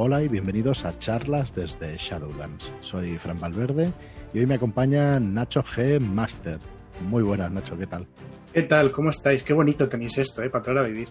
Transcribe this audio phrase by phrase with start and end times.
[0.00, 2.72] Hola y bienvenidos a charlas desde Shadowlands.
[2.82, 3.92] Soy Fran Valverde
[4.32, 5.98] y hoy me acompaña Nacho G.
[5.98, 6.60] Master.
[7.08, 8.06] Muy buenas, Nacho, ¿qué tal?
[8.52, 8.92] ¿Qué tal?
[8.92, 9.42] ¿Cómo estáis?
[9.42, 10.50] Qué bonito tenéis esto, ¿eh?
[10.50, 11.08] Para entrar a vivir.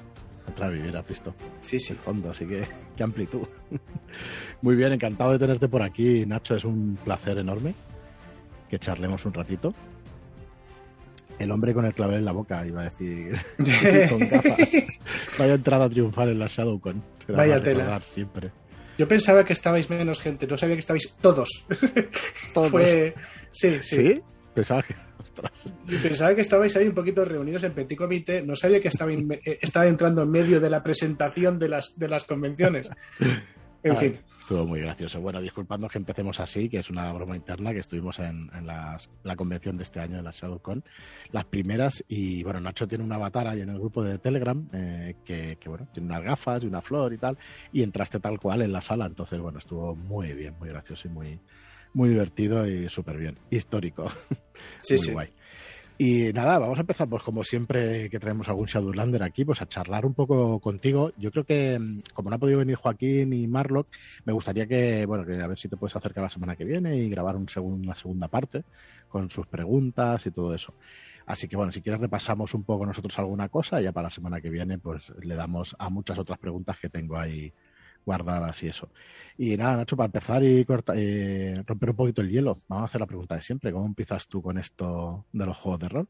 [0.55, 1.35] Para vivir, has visto.
[1.59, 1.91] Sí, sí.
[1.91, 2.63] El fondo, así que
[2.95, 3.45] qué amplitud.
[4.61, 6.55] Muy bien, encantado de tenerte por aquí, Nacho.
[6.55, 7.75] Es un placer enorme
[8.69, 9.73] que charlemos un ratito.
[11.39, 13.35] El hombre con el clavel en la boca, iba a decir.
[14.09, 14.97] con gafas.
[15.37, 17.03] Vaya entrada triunfal en la ShadowCon.
[17.27, 17.99] Vaya tela.
[17.99, 18.49] Siempre.
[18.97, 21.65] Yo pensaba que estabais menos gente, no sabía que estabais todos.
[22.53, 22.71] ¿Todos?
[22.71, 23.13] Fue...
[23.51, 23.95] Sí, sí.
[23.95, 24.21] ¿Sí?
[24.53, 24.95] Pensaba que.
[25.19, 25.51] Ostras.
[25.85, 29.11] Yo pensaba que estabais ahí un poquito reunidos en petit comité, no sabía que estaba,
[29.13, 32.89] in- eh, estaba entrando en medio de la presentación de las, de las convenciones.
[33.83, 35.19] En Ah, fin, Estuvo muy gracioso.
[35.19, 39.09] Bueno, disculpadnos que empecemos así, que es una broma interna, que estuvimos en, en las-
[39.23, 40.85] la convención de este año de la ShadowCon,
[41.33, 45.15] las primeras, y bueno, Nacho tiene un avatar ahí en el grupo de Telegram, eh,
[45.25, 47.37] que, que, bueno, tiene unas gafas y una flor y tal,
[47.73, 51.11] y entraste tal cual en la sala, entonces bueno, estuvo muy bien, muy gracioso y
[51.11, 51.41] muy,
[51.93, 54.09] muy divertido y súper bien, histórico.
[54.81, 55.11] sí, muy sí.
[55.11, 55.33] guay.
[55.99, 59.65] Y nada, vamos a empezar, pues como siempre que traemos algún Shadowlander aquí, pues a
[59.67, 61.11] charlar un poco contigo.
[61.17, 63.87] Yo creo que, mm, como no ha podido venir Joaquín y Marlock,
[64.23, 66.95] me gustaría que, bueno, que a ver si te puedes acercar la semana que viene
[66.97, 68.65] y grabar un segun- una segunda parte
[69.07, 70.75] con sus preguntas y todo eso.
[71.25, 74.39] Así que bueno, si quieres repasamos un poco nosotros alguna cosa ya para la semana
[74.39, 77.51] que viene pues le damos a muchas otras preguntas que tengo ahí
[78.07, 78.89] guardadas y eso.
[79.37, 82.85] Y nada, Nacho, para empezar y corta- eh, romper un poquito el hielo, vamos a
[82.87, 83.71] hacer la pregunta de siempre.
[83.73, 86.07] ¿Cómo empiezas tú con esto de los juegos de rol?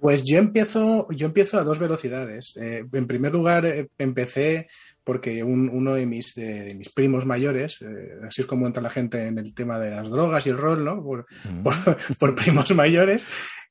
[0.00, 2.56] Pues yo empiezo, yo empiezo a dos velocidades.
[2.56, 4.66] Eh, en primer lugar, eh, empecé
[5.04, 8.82] porque un- uno de mis, de, de mis primos mayores, eh, así es como entra
[8.82, 11.02] la gente en el tema de las drogas y el rol, ¿no?
[11.02, 11.62] Por, Mm.
[11.62, 11.74] por,
[12.18, 13.26] por primos mayores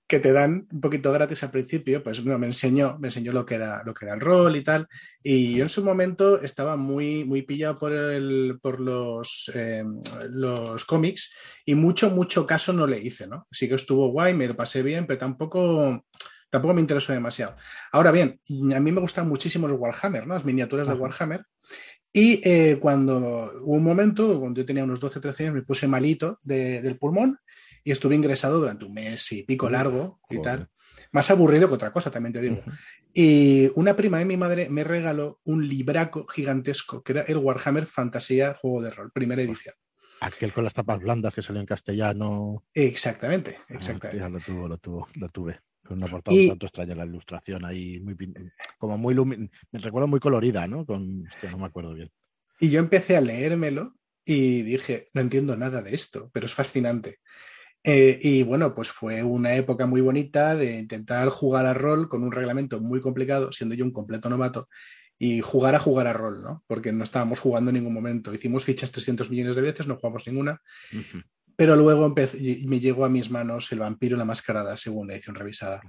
[0.09, 3.45] que te dan un poquito gratis al principio, pues bueno, me enseñó, me enseñó lo
[3.45, 4.87] que era, lo que era el rol y tal.
[5.23, 9.83] Y yo en su momento estaba muy, muy pillado por el, por los, eh,
[10.31, 13.47] los cómics y mucho, mucho caso no le hice, ¿no?
[13.51, 16.03] Sí que estuvo guay, me lo pasé bien, pero tampoco,
[16.49, 17.55] tampoco me interesó demasiado.
[17.91, 18.39] Ahora bien,
[18.75, 20.33] a mí me gustan muchísimo los Warhammer, ¿no?
[20.33, 20.95] Las miniaturas de.
[21.01, 21.45] Warhammer.
[22.11, 25.87] Y eh, cuando hubo un momento, cuando yo tenía unos 12, 13 años, me puse
[25.87, 27.37] malito de- del pulmón
[27.89, 30.43] y estuve ingresado durante un mes y pico largo y joder.
[30.59, 30.69] tal.
[31.11, 32.57] Más aburrido que otra cosa, también te digo.
[32.59, 32.71] Ujú.
[33.15, 37.87] Y una prima de mi madre me regaló un libraco gigantesco, que era el Warhammer
[37.87, 39.73] Fantasía Juego de Rol, primera edición.
[40.21, 42.63] Aquel con las tapas blandas que salió en castellano.
[42.75, 44.21] Exactamente, Ah, exactamente.
[44.23, 45.59] hostia, lo tuvo, lo tuvo, lo tuve.
[45.83, 48.15] Con una portada Y- un tanto extraña, la ilustración ahí, muy
[48.77, 50.85] como muy lumi- me recuerdo muy colorida, ¿no?
[50.85, 52.11] Con, hostia, no me acuerdo bien.
[52.59, 53.95] Y yo empecé a leérmelo
[54.25, 57.19] y dije, no entiendo nada de esto, pero es fascinante.
[57.83, 62.23] Eh, y bueno, pues fue una época muy bonita de intentar jugar a rol con
[62.23, 64.67] un reglamento muy complicado, siendo yo un completo novato,
[65.17, 66.63] y jugar a jugar a rol, ¿no?
[66.67, 68.33] Porque no estábamos jugando en ningún momento.
[68.33, 70.61] Hicimos fichas 300 millones de veces, no jugamos ninguna,
[71.55, 75.35] pero luego empecé- me llegó a mis manos El vampiro y la mascarada, segunda edición
[75.35, 75.81] revisada.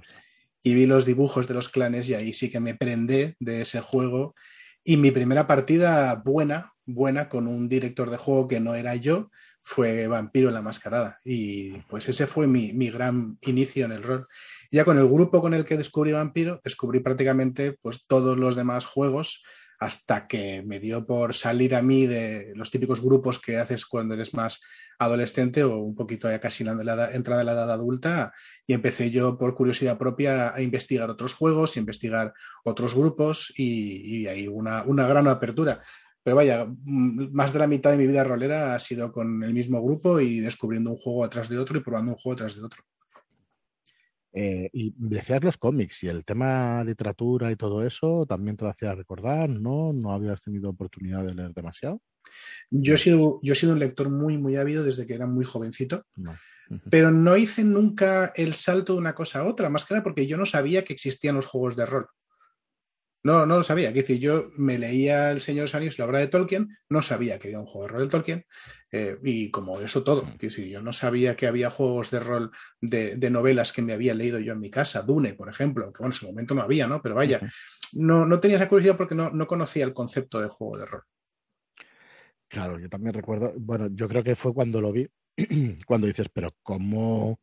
[0.63, 3.79] Y vi los dibujos de los clanes y ahí sí que me prendé de ese
[3.81, 4.35] juego.
[4.83, 9.29] Y mi primera partida buena, buena, con un director de juego que no era yo,
[9.61, 11.17] fue Vampiro en la Mascarada.
[11.23, 14.27] Y pues ese fue mi, mi gran inicio en el rol.
[14.71, 18.85] Ya con el grupo con el que descubrí Vampiro, descubrí prácticamente pues, todos los demás
[18.85, 19.43] juegos
[19.81, 24.13] hasta que me dio por salir a mí de los típicos grupos que haces cuando
[24.13, 24.61] eres más
[25.03, 28.33] adolescente o un poquito ya casi la edad- entrada en la edad adulta
[28.67, 34.27] y empecé yo por curiosidad propia a investigar otros juegos, investigar otros grupos y, y
[34.27, 35.81] ahí una, una gran apertura.
[36.23, 39.53] Pero vaya, mm, más de la mitad de mi vida rolera ha sido con el
[39.53, 42.63] mismo grupo y descubriendo un juego atrás de otro y probando un juego atrás de
[42.63, 42.83] otro.
[44.33, 48.71] Eh, y decías los cómics y el tema literatura y todo eso, también te lo
[48.71, 49.91] hacía recordar, ¿no?
[49.91, 52.01] ¿No habías tenido oportunidad de leer demasiado?
[52.69, 55.45] Yo he sido, yo he sido un lector muy, muy ávido desde que era muy
[55.45, 56.37] jovencito, No.
[56.89, 60.25] Pero no hice nunca el salto de una cosa a otra, más que nada porque
[60.25, 62.07] yo no sabía que existían los juegos de rol.
[63.23, 63.89] No, no lo sabía.
[63.89, 67.49] Es decir, yo me leía El Señor Anillos, la obra de Tolkien, no sabía que
[67.49, 68.45] había un juego de rol de Tolkien,
[68.91, 70.25] eh, y como eso todo.
[70.27, 73.93] Es decir, yo no sabía que había juegos de rol de, de novelas que me
[73.93, 76.63] había leído yo en mi casa, Dune, por ejemplo, que bueno, en su momento no
[76.63, 77.01] había, ¿no?
[77.01, 77.39] Pero vaya,
[77.93, 81.03] no, no tenía esa curiosidad porque no, no conocía el concepto de juego de rol.
[82.47, 85.07] Claro, yo también recuerdo, bueno, yo creo que fue cuando lo vi,
[85.85, 87.39] cuando dices, pero ¿cómo,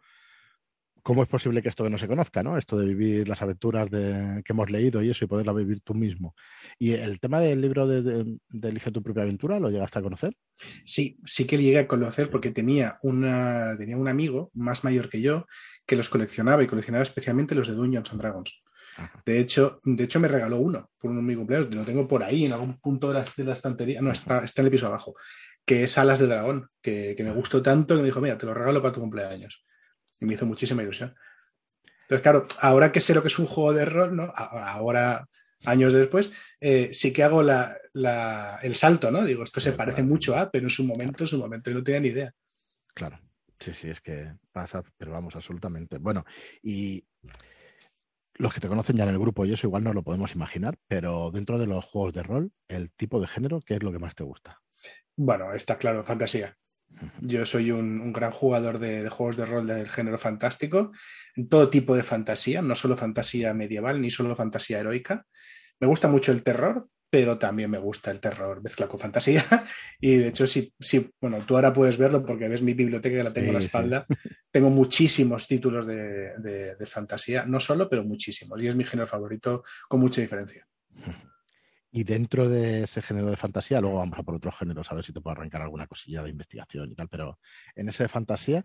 [1.09, 2.59] ¿cómo es posible que esto que no se conozca, ¿no?
[2.59, 5.95] Esto de vivir las aventuras de, que hemos leído y eso y poderla vivir tú
[5.95, 6.35] mismo.
[6.79, 10.03] Y el tema del libro de, de- de Elige tu propia aventura, ¿lo llegaste a
[10.03, 10.37] conocer?
[10.85, 15.23] Sí, sí que llegué a conocer porque tenía, una, tenía un amigo más mayor que
[15.23, 15.47] yo
[15.87, 18.63] que los coleccionaba y coleccionaba especialmente los de Dungeons and Dragons.
[19.25, 21.75] De hecho, de hecho, me regaló uno por un mi cumpleaños.
[21.75, 24.03] Lo tengo por ahí, en algún punto de la, de la estantería.
[24.03, 25.15] No, está, está en el piso abajo.
[25.65, 28.45] Que es Alas de Dragón, que, que, me gustó tanto que me dijo, mira, te
[28.45, 29.65] lo regalo para tu cumpleaños.
[30.21, 31.15] Y me hizo muchísima ilusión.
[32.03, 34.33] Entonces, claro, ahora que sé lo que es un juego de rol, ¿no?
[34.35, 35.27] Ahora,
[35.65, 39.25] años después, eh, sí que hago la, la, el salto, ¿no?
[39.25, 41.85] Digo, esto se parece mucho a, pero en su momento, en su momento yo no
[41.85, 42.33] tenía ni idea.
[42.95, 43.21] Claro.
[43.59, 45.99] Sí, sí, es que pasa, pero vamos, absolutamente.
[45.99, 46.25] Bueno,
[46.63, 47.05] y
[48.35, 50.79] los que te conocen ya en el grupo y eso igual no lo podemos imaginar,
[50.87, 53.99] pero dentro de los juegos de rol, el tipo de género, ¿qué es lo que
[53.99, 54.61] más te gusta?
[55.17, 56.57] Bueno, está claro, fantasía.
[57.21, 60.93] Yo soy un, un gran jugador de, de, juegos de rol del género fantástico,
[61.37, 65.25] en todo tipo de fantasía, no solo fantasía medieval ni solo fantasía heroica.
[65.81, 69.45] Me gusta mucho el terror, pero también me gusta el terror mezclado con fantasía.
[70.01, 73.25] Y de hecho, sí, sí, bueno, tú ahora puedes verlo porque ves mi biblioteca que
[73.25, 74.07] la tengo sí, a la espalda.
[74.09, 74.29] Sí.
[74.51, 78.61] Tengo muchísimos títulos de, de, de, fantasía, no solo, pero muchísimos.
[78.63, 80.67] Y es mi género favorito con mucha diferencia.
[81.91, 85.05] Y dentro de ese género de fantasía, luego vamos a por otros géneros, a ver
[85.05, 87.39] si te puedo arrancar alguna cosilla de investigación y tal, pero
[87.75, 88.65] en ese de fantasía,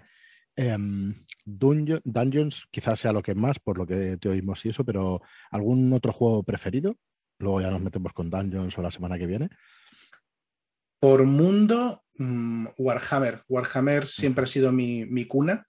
[0.55, 0.77] eh,
[1.45, 5.21] Dungeon, Dungeons quizás sea lo que más, por lo que te oímos y eso, pero
[5.51, 6.97] ¿algún otro juego preferido?
[7.39, 9.49] Luego ya nos metemos con Dungeons o la semana que viene.
[10.99, 13.43] Por mundo, um, Warhammer.
[13.49, 15.67] Warhammer siempre ha sido mi, mi, cuna.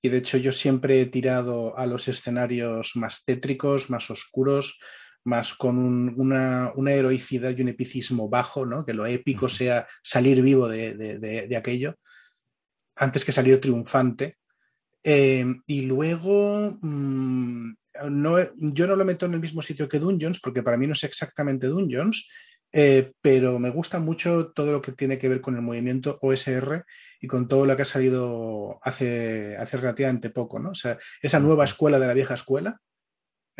[0.00, 4.80] Y de hecho, yo siempre he tirado a los escenarios más tétricos, más oscuros,
[5.24, 8.84] más con un, una, una, heroicidad y un epicismo bajo, ¿no?
[8.84, 11.96] Que lo épico sea salir vivo de, de, de, de, aquello,
[12.96, 14.36] antes que salir triunfante.
[15.02, 17.72] Eh, y luego, mmm,
[18.10, 20.92] no, yo no lo meto en el mismo sitio que Dungeons, porque para mí no
[20.92, 22.28] es exactamente Dungeons,
[22.72, 26.84] eh, pero me gusta mucho todo lo que tiene que ver con el movimiento OSR
[27.20, 30.70] y con todo lo que ha salido hace, hace relativamente poco, ¿no?
[30.70, 32.80] O sea, esa nueva escuela de la vieja escuela,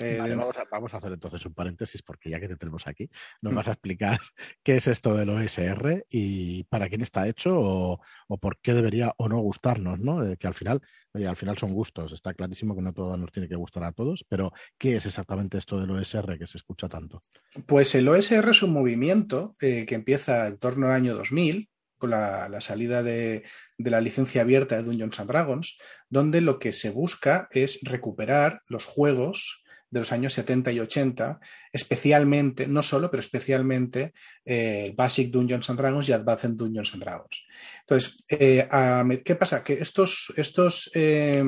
[0.00, 2.86] eh, vale, vamos, a, vamos, a, hacer entonces un paréntesis porque ya que te tenemos
[2.86, 3.08] aquí,
[3.42, 4.18] nos vas a explicar
[4.62, 9.12] qué es esto del OSR y para quién está hecho o, o por qué debería
[9.18, 10.26] o no gustarnos, ¿no?
[10.26, 10.80] Eh, que al final,
[11.12, 13.92] oye, al final son gustos, está clarísimo que no todo nos tiene que gustar a
[13.92, 17.22] todos, pero ¿qué es exactamente esto del OSR que se escucha tanto?
[17.66, 21.68] Pues el OSR es un movimiento eh, que empieza en torno al año 2000
[21.98, 23.44] con la, la salida de,
[23.76, 28.62] de, la licencia abierta de Dungeons and Dragons, donde lo que se busca es recuperar
[28.68, 31.40] los juegos de los años 70 y 80,
[31.72, 34.12] especialmente, no solo, pero especialmente
[34.44, 37.46] eh, Basic Dungeons and Dragons y Advanced Dungeons and Dragons.
[37.80, 39.64] Entonces, eh, a, ¿qué pasa?
[39.64, 41.42] Que estos, estos eh,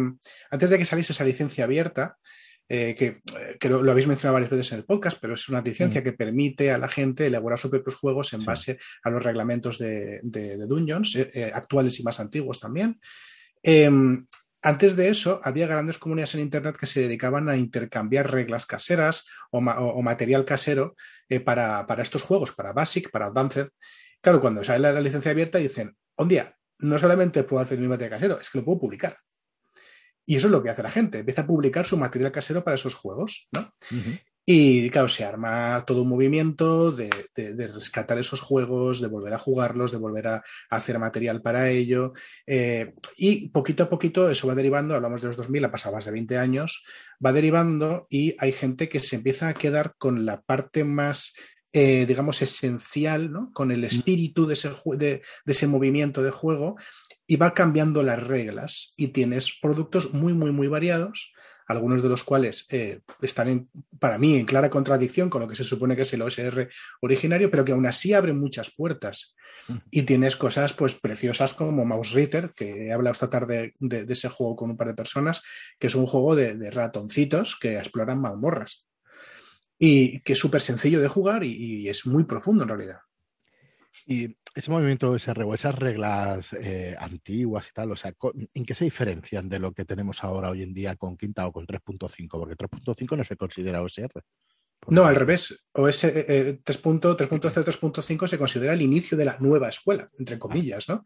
[0.50, 2.16] antes de que saliese esa licencia abierta,
[2.68, 3.20] eh, que,
[3.60, 6.04] que lo, lo, habéis mencionado varias veces en el podcast, pero es una licencia mm.
[6.04, 8.46] que permite a la gente elaborar sus propios juegos en sí.
[8.46, 11.16] base a los reglamentos de, de, de Dungeons,
[11.52, 12.98] actuales y más antiguos también.
[13.62, 14.26] Em,
[14.62, 19.26] antes de eso, había grandes comunidades en Internet que se dedicaban a intercambiar reglas caseras
[19.50, 20.94] o, ma o material casero
[21.28, 23.70] eh, para, estos juegos, para Basic, para Advanced.
[24.20, 28.20] Claro, cuando sale la, licencia abierta dicen, un día, no solamente puedo hacer mi material
[28.20, 29.18] casero, es que lo puedo publicar.
[30.24, 32.76] Y eso es lo que hace la gente, empieza a publicar su material casero para
[32.76, 33.74] esos juegos, ¿no?
[34.44, 39.32] Y claro, se arma todo un movimiento de, de, de, rescatar esos juegos, de volver
[39.34, 42.12] a jugarlos, de volver a, a hacer material para ello.
[42.44, 46.06] Eh, y poquito a poquito eso va derivando, hablamos de los 2000, ha pasado más
[46.06, 46.84] de 20 años,
[47.24, 51.34] va derivando y hay gente que se empieza a quedar con la parte más
[51.74, 53.50] eh, digamos, esencial, ¿no?
[53.54, 56.76] con el espíritu de ese, de, de ese, movimiento de juego
[57.26, 61.32] y va cambiando las reglas y tienes productos muy, muy, muy variados
[61.66, 65.56] algunos de los cuales eh, están en, para mí en clara contradicción con lo que
[65.56, 66.68] se supone que es el OSR
[67.00, 69.34] originario, pero que aún así abren muchas puertas.
[69.90, 74.12] Y tienes cosas pues preciosas como Mouse Ritter, que he hablado esta tarde de, de,
[74.12, 75.40] ese juego con un par de personas,
[75.78, 78.86] que es un juego de, de ratoncitos que exploran mazmorras.
[79.78, 82.98] Y que es súper sencillo de jugar y, y es muy profundo en realidad.
[84.06, 88.12] Y ese movimiento SR o esas reglas eh, antiguas y tal, o sea,
[88.54, 91.52] ¿en qué se diferencian de lo que tenemos ahora hoy en día con Quinta o
[91.52, 92.28] con 3.5?
[92.28, 94.22] Porque 3.5 no se considera OSR.
[94.88, 95.64] No, al revés.
[95.74, 101.04] OS eh, 3.0, 3.5 se considera el inicio de la nueva escuela, entre comillas, ¿no?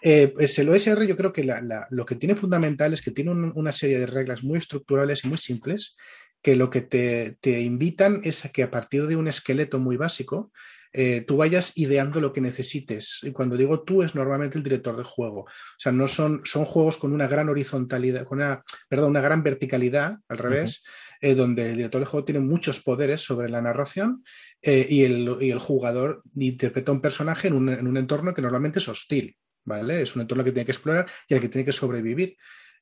[0.00, 3.10] Eh, pues el OSR yo creo que la, la, lo que tiene fundamental es que
[3.10, 5.96] tiene un, una serie de reglas muy estructurales y muy simples
[6.40, 9.96] que lo que te, te invitan es a que a partir de un esqueleto muy
[9.96, 10.52] básico
[10.98, 13.18] eh, tú vayas ideando lo que necesites.
[13.22, 15.40] Y cuando digo tú, es normalmente el director de juego.
[15.40, 19.42] O sea, no son, son juegos con una gran horizontalidad, con una, perdón, una gran
[19.42, 21.30] verticalidad, al revés, uh -huh.
[21.32, 24.24] eh, donde el director de juego tiene muchos poderes sobre la narración
[24.62, 28.40] eh, y, el, y, el, jugador interpreta un personaje en un, en un entorno que
[28.40, 29.36] normalmente es hostil.
[29.66, 30.00] ¿Vale?
[30.00, 32.36] Es un entorno que tiene que explorar y al que tiene que sobrevivir.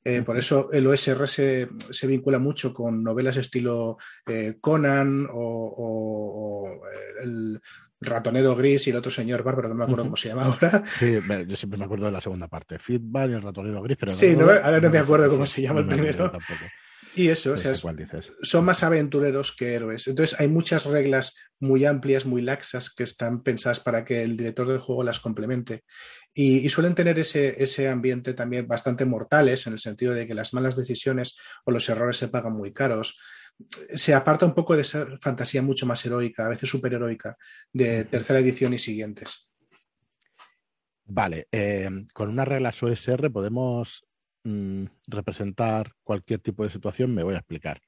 [0.07, 1.67] Eh, por eso el OSR se,
[2.07, 6.79] vincula mucho con novelas estilo eh, Conan o,
[7.23, 7.59] el
[8.01, 10.83] ratonero gris y el otro señor bárbaro, no me acuerdo cómo se llama ahora.
[10.85, 14.11] Sí, yo siempre me acuerdo de la segunda parte, Fitball y el ratonero gris, pero...
[14.11, 16.31] Sí, ahora no, me acuerdo cómo se llama el primero.
[17.15, 20.05] Y eso, o sea, son más aventureros que héroes.
[20.07, 24.67] Entonces hay muchas reglas muy amplias, muy laxas, que están pensadas para que el director
[24.67, 25.85] del juego las complemente.
[26.33, 30.53] Y, suelen tener ese, ese, ambiente también bastante mortales, en el sentido de que las
[30.53, 33.17] malas decisiones o los errores se pagan muy caros.
[33.93, 37.37] Se aparta un poco de esa fantasía mucho más heroica, a veces superheroica,
[37.71, 39.49] de tercera edición y siguientes.
[41.05, 44.03] Vale, eh, con unas reglas OSR podemos
[44.45, 47.81] Mm, representar cualquier tipo de situación, me voy a explicar.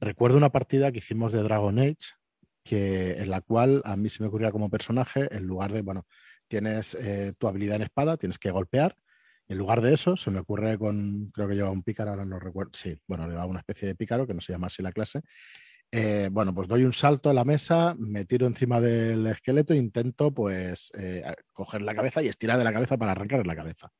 [0.00, 2.14] Recuerdo una partida que hicimos de Dragon Age,
[2.64, 6.06] que, en la cual a mí se me ocurría como personaje, en lugar de, bueno,
[6.48, 8.96] tienes eh, tu habilidad en espada, tienes que golpear.
[9.52, 12.38] En lugar de eso, se me ocurre con, creo que lleva un pícaro, ahora no
[12.38, 15.20] recuerdo, sí, bueno, lleva una especie de pícaro, que no se llama así la clase.
[15.90, 19.76] Eh, bueno, pues doy un salto a la mesa, me tiro encima del esqueleto e
[19.76, 23.92] intento, pues, eh, coger la cabeza y estirar de la cabeza para arrancar la cabeza.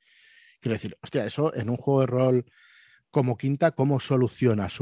[0.58, 2.46] Quiero decir, hostia, eso en un juego de rol
[3.10, 4.80] como quinta, ¿cómo solucionas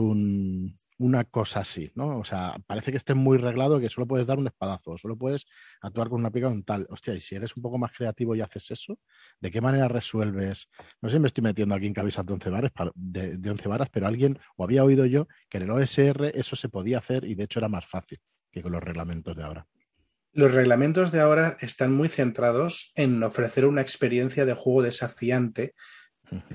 [1.00, 1.90] una cosa así?
[1.94, 2.18] ¿no?
[2.18, 5.46] O sea, parece que esté muy reglado que solo puedes dar un espadazo, solo puedes
[5.80, 6.86] actuar con una pica un tal.
[6.90, 8.98] Hostia, y si eres un poco más creativo y haces eso,
[9.40, 10.68] ¿de qué manera resuelves?
[11.00, 13.88] No sé si me estoy metiendo aquí en cabezas de 11 varas, de, 11 varas,
[13.90, 17.34] pero alguien, o había oído yo, que en el OSR eso se podía hacer y
[17.34, 18.20] de hecho era más fácil
[18.52, 19.66] que con los reglamentos de ahora.
[20.32, 25.74] Los reglamentos de ahora están muy centrados en ofrecer una experiencia de juego desafiante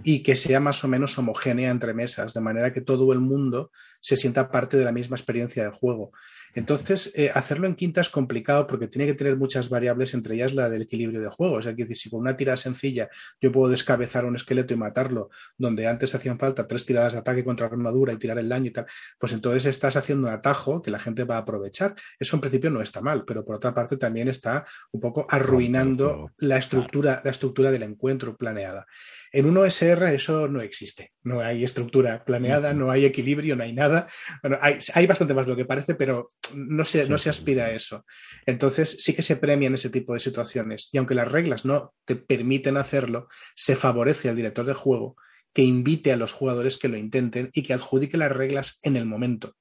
[0.03, 3.71] y que sea más o menos homogénea entre mesas, de manera que todo el mundo
[3.99, 6.11] se sienta parte de la misma experiencia de juego.
[6.55, 10.53] Entonces, eh, hacerlo en quinta es complicado porque tiene que tener muchas variables, entre ellas
[10.53, 11.55] la del equilibrio de juego.
[11.55, 13.09] O sea, que si con una tirada sencilla
[13.41, 17.43] yo puedo descabezar un esqueleto y matarlo, donde antes hacían falta tres tiradas de ataque
[17.43, 18.85] contra armadura y tirar el daño y tal,
[19.19, 21.95] pues entonces estás haciendo un atajo que la gente va a aprovechar.
[22.17, 26.31] Eso en principio no está mal, pero por otra parte también está un poco arruinando
[26.37, 28.85] la estructura, la estructura del encuentro planeada.
[29.35, 31.11] En un OSR eso no existe.
[31.23, 34.07] No hay estructura planeada, no hay equilibrio, no hay nada.
[34.41, 37.71] Bueno, hay, bastante más de lo que parece, pero no se, no se aspira a
[37.71, 38.05] eso.
[38.45, 40.87] Entonces sí que se premian ese tipo de situaciones.
[40.93, 43.27] Y aunque las reglas no te permiten hacerlo,
[43.57, 45.17] se favorece al director de juego
[45.51, 49.05] que invite a los jugadores que lo intenten y que adjudique las reglas en el
[49.05, 49.57] momento,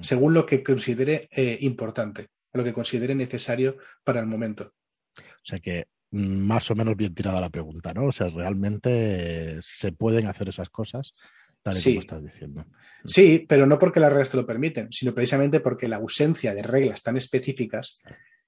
[0.00, 4.72] según lo que considere eh, importante, lo que considere necesario para el momento.
[5.16, 8.06] O sea que más o menos bien tirada la pregunta, ¿no?
[8.06, 11.14] O sea, realmente se pueden hacer esas cosas
[11.62, 12.64] tal y como estás diciendo.
[13.04, 16.62] Sí, pero no porque las reglas te lo permiten, sino precisamente porque la ausencia de
[16.62, 17.98] reglas tan específicas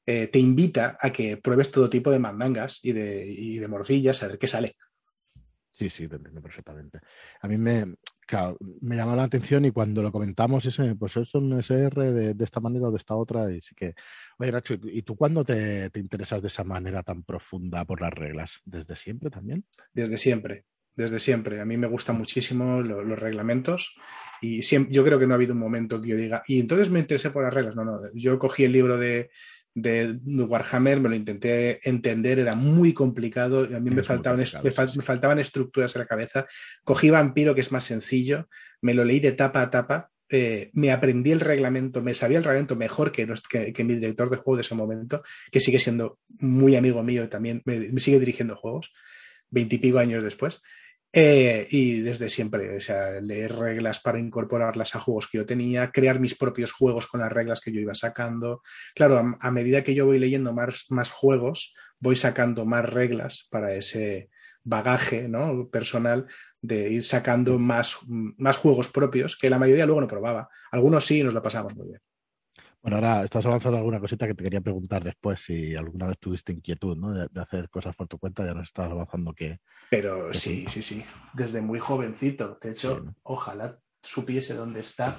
[0.06, 4.22] eh, te invita a que pruebes todo tipo de mandangas y de, y de morcillas
[4.22, 4.76] a ver qué sale.
[5.78, 6.98] Sí, sí, te entiendo perfectamente.
[7.40, 7.84] A mí me,
[8.80, 12.58] me llamó la atención y cuando lo comentamos, ese, pues es un SR de, esta
[12.58, 13.94] manera o de esta otra, y que,
[14.38, 18.60] oye, Nacho, ¿y tú cuándo te, interesas de esa manera tan profunda por las reglas?
[18.64, 19.66] ¿Desde siempre también?
[19.94, 20.64] Desde siempre,
[20.96, 21.60] desde siempre.
[21.60, 23.94] A mí me gustan muchísimo los reglamentos
[24.42, 26.98] y yo creo que no ha habido un momento que yo diga, y entonces me
[26.98, 27.76] interesé por las reglas.
[27.76, 29.30] No, no, yo cogí el libro de,
[29.74, 34.70] de Warhammer, me lo intenté entender, era muy complicado, y a mí me faltaban, me,
[35.02, 36.46] faltaban estructuras en la cabeza.
[36.84, 38.48] Cogí Vampiro, que es más sencillo,
[38.80, 42.44] me lo leí de tapa a tapa, eh, me aprendí el reglamento, me sabía el
[42.44, 43.26] reglamento mejor que,
[43.72, 47.28] que, mi director de juego de ese momento, que sigue siendo muy amigo mío y
[47.28, 48.92] también me, sigue dirigiendo juegos,
[49.48, 50.60] veintipico años después.
[51.12, 55.90] Eh, y desde siempre, o sea, leer reglas para incorporarlas a juegos que yo tenía,
[55.90, 58.62] crear mis propios juegos con las reglas que yo iba sacando.
[58.94, 63.72] Claro, a, medida que yo voy leyendo más, más, juegos, voy sacando más reglas para
[63.74, 64.28] ese
[64.64, 65.68] bagaje ¿no?
[65.70, 66.26] personal
[66.60, 70.48] de ir sacando más, más juegos propios que la mayoría luego no probaba.
[70.70, 72.00] Algunos sí nos lo pasamos muy bien.
[72.90, 76.54] Bueno, ahora estás avanzando alguna cosita que te quería preguntar después si alguna vez tuviste
[76.54, 77.12] inquietud ¿no?
[77.12, 79.60] de, hacer cosas por tu cuenta, ya nos estás avanzando que...
[79.90, 81.04] Pero sí, sí, sí,
[81.34, 82.58] desde muy jovencito.
[82.62, 85.14] De hecho, ojalá supiese dónde están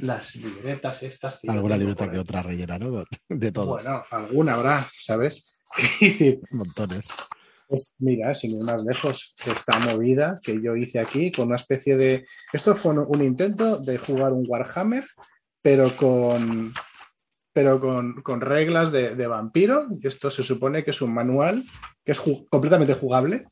[0.00, 1.40] las libretas estas.
[1.48, 3.02] Alguna libreta que otra rellena, ¿no?
[3.30, 3.64] De todo.
[3.64, 5.56] Bueno, alguna habrá, ¿sabes?
[6.50, 7.06] Montones.
[7.66, 11.96] Pues mira, sin ir más lejos, esta movida que yo hice aquí con una especie
[11.96, 12.26] de...
[12.52, 15.04] Esto fue un intento de jugar un Warhammer,
[15.62, 16.72] pero con
[17.56, 19.86] pero con, reglas de, vampiro.
[19.98, 21.64] Y esto se supone que es un manual
[22.04, 22.20] que es
[22.50, 23.46] completamente jugable.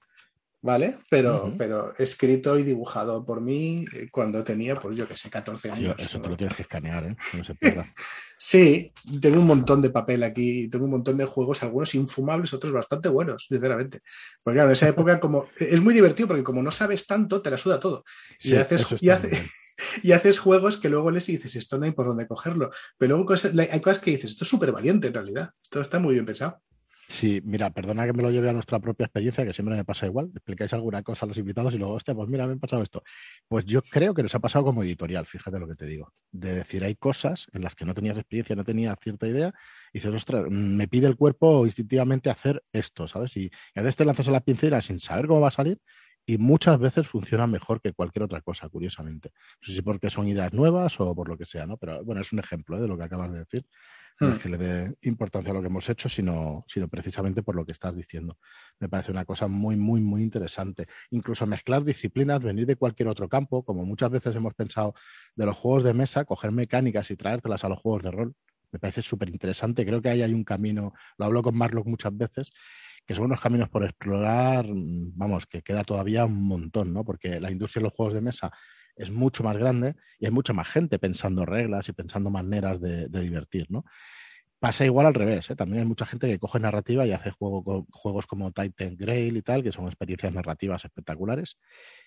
[0.61, 0.99] ¿vale?
[1.09, 5.71] Pero, pero escrito y dibujado por mí eh, cuando tenía, pues yo que sé, 14
[5.71, 5.95] años.
[5.99, 7.17] eso te lo tienes que escanear, ¿eh?
[7.33, 7.55] No se
[8.39, 8.93] sí,
[9.23, 13.09] tengo un montón de papel aquí, tengo un montón de juegos, algunos infumables, otros bastante
[13.09, 14.01] buenos, sinceramente.
[14.43, 17.51] Porque claro, en esa época como es muy divertido porque como no sabes tanto, te
[17.51, 18.05] la suda todo.
[18.41, 18.85] y haces...
[19.01, 19.09] Y,
[20.13, 22.71] haces juegos que luego les dices, esto no hay por dónde cogerlo.
[22.99, 23.35] Pero luego
[23.71, 25.51] hay cosas que dices, esto es súper valiente en realidad.
[25.63, 26.61] Esto está muy bien pensado.
[27.07, 30.07] Sí, mira, perdona que me lo lleve a nuestra propia experiencia, que siempre me pasa
[30.07, 30.31] igual.
[30.35, 33.03] Explicáis alguna cosa a los invitados y luego, hostia, pues mira, me ha pasado esto.
[33.47, 36.13] Pues yo creo que nos ha pasado como editorial, fíjate lo que te digo.
[36.33, 39.53] De decir, hay cosas en las que no tenías experiencia, no tenías cierta idea,
[39.93, 43.37] y dices, ostras, me pide el cuerpo instintivamente hacer esto, ¿sabes?
[43.37, 45.79] Y, a veces te lanzas a la pincera sin saber cómo va a salir,
[46.27, 49.31] y muchas veces funciona mejor que cualquier otra cosa, curiosamente.
[49.61, 51.77] No sé si porque son ideas nuevas o por lo que sea, ¿no?
[51.77, 52.81] Pero bueno, es un ejemplo ¿eh?
[52.81, 53.67] de lo que acabas de decir.
[54.21, 54.39] No es hmm.
[54.39, 57.73] que le dé importancia a lo que hemos hecho, sino, sino precisamente por lo que
[57.73, 58.39] estás diciendo.
[58.79, 60.87] Me parece una cosa muy, muy, muy interesante.
[61.11, 64.95] Incluso mezclar disciplinas, venir de cualquier otro campo, como muchas veces hemos pensado
[65.35, 68.35] de los juegos de mesa, coger mecánicas y traértelas a los juegos de rol.
[68.71, 69.85] Me parece súper interesante.
[69.85, 72.53] Creo que ahí hay un camino, lo hablo con Marlock muchas veces,
[73.07, 77.05] que son unos caminos por explorar, mm, vamos, que queda todavía un montón, ¿no?
[77.05, 78.51] Porque la industria de los juegos de mesa
[78.97, 83.09] es mucho más grande y hay mucha más gente pensando reglas y pensando maneras de,
[83.09, 83.85] divertir, ¿no?
[84.59, 85.57] Pasa igual al revés, ¿eh?
[85.57, 89.43] también hay mucha gente que coge narrativa y hace juego, juegos como Titan Grail y
[89.43, 91.59] tal, que son experiencias narrativas espectaculares.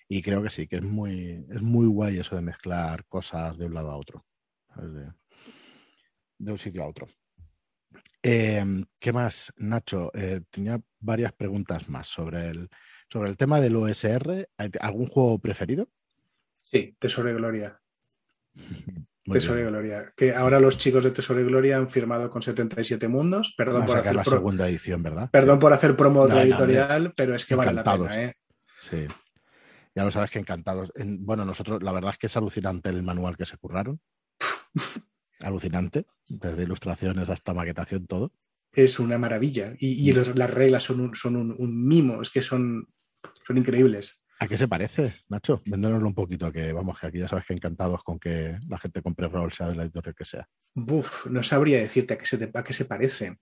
[0.09, 3.65] Y creo que sí, que es muy, es muy guay eso de mezclar cosas de
[3.67, 4.25] un lado a otro,
[4.75, 5.11] de,
[6.51, 7.07] un sitio a otro.
[8.21, 10.11] Em, ¿Qué más, Nacho?
[10.13, 12.69] Eh, tenía varias preguntas más sobre el,
[13.09, 14.49] sobre el tema del OSR.
[14.79, 15.89] ¿Algún juego preferido?
[16.63, 17.79] Sí, Tesoro y Gloria.
[19.23, 20.13] Tesoro y Gloria.
[20.15, 23.53] Que ahora los chicos de Tesoro y Gloria han firmado con 77 mundos.
[23.57, 25.29] Perdón por hacer la segunda edición, ¿verdad?
[25.31, 28.35] Perdón por hacer promo otra editorial, pero es que vale la pena, ¿eh?
[28.81, 29.05] Sí.
[29.95, 30.91] Ya lo sabes que encantados.
[31.19, 33.99] bueno, nosotros, la verdad es que es alucinante el manual que se curraron.
[35.39, 36.05] alucinante.
[36.27, 38.31] Desde ilustraciones hasta maquetación, todo.
[38.73, 39.75] Es una maravilla.
[39.79, 42.21] Y, las reglas son, un, son un, mimo.
[42.21, 42.87] Es que son,
[43.45, 44.21] son increíbles.
[44.39, 45.63] ¿A qué se parece, Nacho?
[45.65, 49.01] Véndenoslo un poquito, que vamos, que aquí ya sabes que encantados con que la gente
[49.01, 50.47] compre rol, sea de la editorial que sea.
[50.75, 53.39] Buf, no sabría decirte a qué se, qué se parece.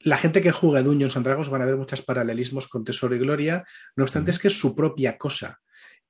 [0.00, 3.18] la gente que juega Dungeons and Dragons van a ver muchos paralelismos con Tesoro y
[3.18, 3.64] Gloria,
[3.96, 5.58] no obstante es que es su propia cosa.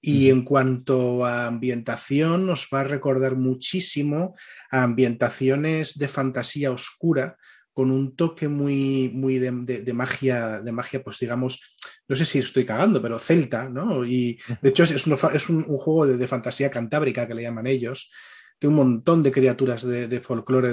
[0.01, 4.37] Y en cuanto a ambientación, nos va a recordar muchísimo
[4.71, 7.37] a ambientaciones de fantasía oscura,
[7.79, 9.53] con un toque muy, muy de,
[9.93, 11.61] magia, de magia, pues digamos,
[12.09, 14.05] no sé si estoy cagando, pero celta, ¿no?
[14.05, 15.17] Y de hecho es, un,
[15.63, 18.11] juego de, fantasía cantábrica que le llaman ellos.
[18.59, 20.73] Tiene un montón de criaturas de, folclore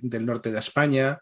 [0.00, 1.18] del norte de España.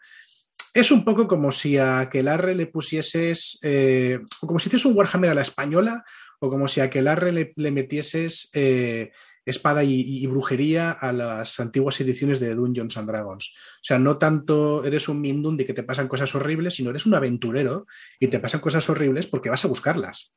[0.73, 5.31] Es un poco como si a Aquelarre le pusieses, eh, como si hicieses un Warhammer
[5.31, 6.05] a la española,
[6.45, 9.11] o como si a Aquelarre le, le metieses eh,
[9.45, 13.53] espada y, brujería a las antiguas ediciones de Dungeons and Dragons.
[13.55, 17.13] O sea, no tanto eres un Mindundi que te pasan cosas horribles, sino eres un
[17.13, 17.85] aventurero
[18.19, 20.35] y te pasan cosas horribles porque vas a buscarlas.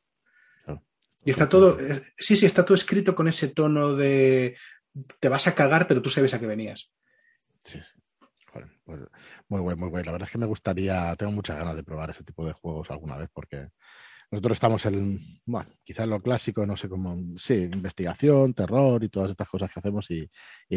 [1.25, 4.57] Y está todo, eh, sí, sí, está todo escrito con ese tono de
[5.21, 6.93] te vas a cagar, pero tú sabes a qué venías.
[7.65, 8.01] Sí, sí.
[8.85, 9.01] Pues
[9.49, 10.07] muy bueno, muy bueno.
[10.07, 12.91] La verdad es que me gustaría, tengo muchas ganas de probar ese tipo de juegos
[12.91, 13.69] alguna vez porque
[14.31, 19.31] nosotros estamos en, bueno, quizás lo clásico, no sé cómo, sí, investigación, terror y todas
[19.31, 20.29] estas cosas que hacemos y,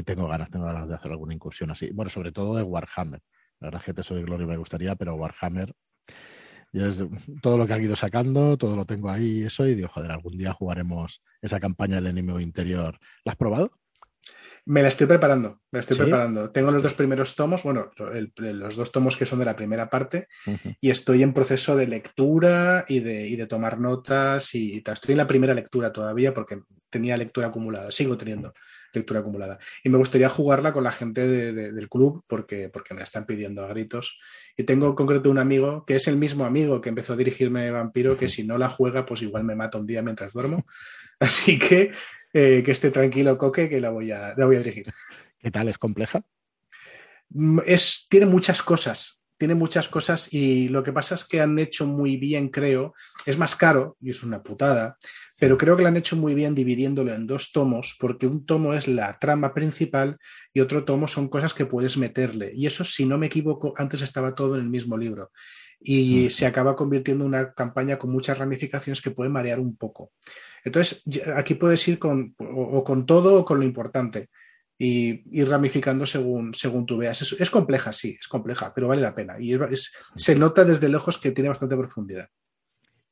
[0.04, 1.92] tengo ganas, tengo ganas de hacer alguna incursión así.
[1.92, 3.22] Bueno, sobre todo de Warhammer.
[3.60, 5.74] La verdad es que Tesoro y Gloria me gustaría, pero Warhammer,
[7.42, 10.38] todo lo que han ido sacando, todo lo tengo ahí eso y digo, joder, algún
[10.38, 12.98] día jugaremos esa campaña del enemigo interior.
[13.26, 13.81] ¿La has probado?
[14.65, 16.52] Me la estoy preparando, me la estoy preparando.
[16.52, 17.91] Tengo los dos primeros tomos, bueno,
[18.38, 20.28] los dos tomos que son de la primera parte,
[20.80, 25.54] y estoy en proceso de lectura y de, tomar notas y, Estoy en la primera
[25.54, 28.54] lectura todavía porque tenía lectura acumulada, sigo teniendo
[28.93, 29.58] lectura acumulada.
[29.84, 33.63] Y me gustaría jugarla con la gente del club porque, porque me la están pidiendo
[33.63, 34.19] a gritos.
[34.56, 37.71] Y tengo en concreto un amigo que es el mismo amigo que empezó a dirigirme
[37.71, 40.65] Vampiro, que si no la juega, pues igual me mata un día mientras duermo.
[41.19, 41.91] Así que
[42.34, 44.94] eh, que esté tranquilo, Coque, que la voy a, la voy a dirigir.
[45.39, 45.67] ¿Qué tal?
[45.67, 46.24] ¿Es compleja?
[47.30, 51.58] Mm, es, tiene muchas cosas, tiene muchas cosas y lo que pasa es que han
[51.58, 52.93] hecho muy bien, creo,
[53.25, 54.99] es más caro y es una putada,
[55.39, 58.75] pero creo que lo han hecho muy bien dividiéndolo en dos tomos, porque un tomo
[58.75, 60.19] es la trama principal
[60.54, 62.51] y otro tomo son cosas que puedes meterle.
[62.54, 65.32] Y eso, si no me equivoco, antes estaba todo en el mismo libro.
[65.80, 70.12] Y se acaba convirtiendo en una campaña con muchas ramificaciones que puede marear un poco.
[70.63, 71.01] Entonces,
[71.36, 74.30] aquí puedes ir con, o, con todo o con lo importante
[74.84, 77.22] y ir ramificando según, según tú veas.
[77.22, 79.39] Es, compleja, sí, es compleja, pero vale la pena.
[79.39, 79.56] Y
[80.15, 82.28] se nota desde lejos que tiene bastante profundidad.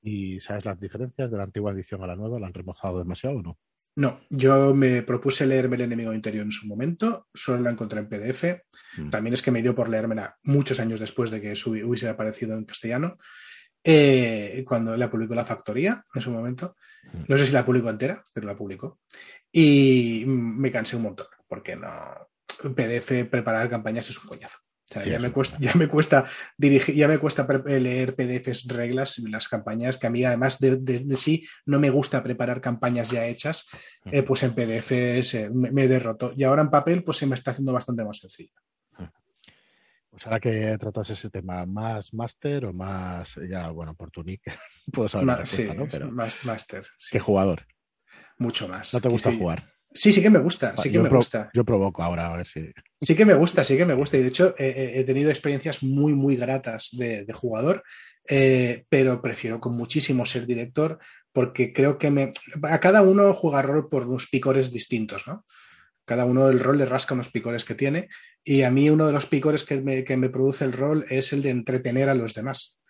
[0.02, 2.40] ¿Y sabes las diferencias de la antigua edición a la nueva?
[2.40, 3.60] ¿La han remozado demasiado o no?
[3.98, 8.10] No, yo me propuse leerme El enemigo interior en su momento, solo la encontré en
[8.10, 8.64] PDF.
[8.98, 9.12] Mm.
[9.12, 12.66] También es que me dio por leérmela muchos años después de que hubiese aparecido en
[12.66, 13.20] castellano,
[13.84, 16.76] eh, cuando la publicó La Factoría en su momento.
[17.12, 17.24] Mm.
[17.28, 19.00] No sé si la publicó entera, pero la publicó.
[19.52, 21.90] Y me cansé un montón, porque no.
[22.76, 24.60] PDF, preparar campañas es un coñazo
[25.06, 26.26] ya, me cuesta, ya me cuesta
[26.58, 31.46] dirigir, ya me cuesta leer PDFs, reglas, las campañas, que a mí además de, sí
[31.66, 33.68] no me gusta preparar campañas ya hechas,
[34.06, 36.32] eh, pues en PDFs eh, me, me, derroto.
[36.36, 38.54] Y ahora en papel, pues se me está haciendo bastante más sencillo.
[40.20, 44.42] Pues ahora que tratas ese tema, ¿más máster o más, ya, bueno, por tu nick,
[44.92, 46.86] puedo saber más, sí, Pero, más máster.
[47.10, 47.66] ¿Qué jugador?
[48.38, 48.94] Mucho más.
[48.94, 49.64] ¿No te gusta jugar?
[49.94, 51.50] Sí, sí que me gusta, sí que me gusta.
[51.54, 52.70] Yo provoco ahora a ver si.
[53.00, 54.18] Sí que me gusta, sí que me gusta.
[54.18, 57.82] Y de hecho, he tenido experiencias muy, muy gratas de, jugador,
[58.28, 61.00] eh, pero prefiero con muchísimo ser director
[61.32, 62.34] porque creo que me.
[62.64, 65.46] A cada uno juega rol por unos picores distintos, ¿no?
[66.10, 68.10] Cada uno el rol le rasca unos picores que tiene.
[68.44, 71.34] Y a mí uno de los picores que me, que me produce el rol es
[71.34, 72.82] el de entretener a los demás.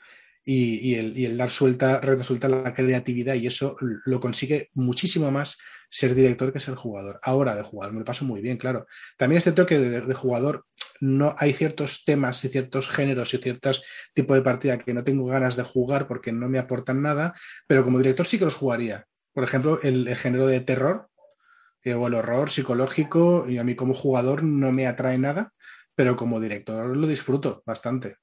[0.45, 5.57] Y, el, y el, dar suelta, resulta la creatividad y eso lo consigue muchísimo más
[5.89, 7.19] ser director que ser jugador.
[7.21, 8.87] Ahora de jugador me lo paso muy bien, claro.
[9.17, 10.65] También es cierto que de, jugador
[11.01, 15.25] no hay ciertos temas y ciertos géneros y ciertos tipos de partida que no tengo
[15.25, 17.33] ganas de jugar porque no me aportan nada,
[17.67, 19.05] pero como director sí que los jugaría.
[19.33, 21.09] Por ejemplo, el, género de terror
[21.85, 25.53] o el horror psicológico, y a mí como jugador no me atrae nada,
[25.95, 28.17] pero como director lo disfruto bastante.